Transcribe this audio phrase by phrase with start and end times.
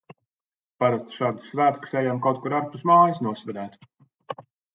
[0.83, 3.79] Parasti šādus svētkus ejam kaut kur ārpus mājas nosvinēt.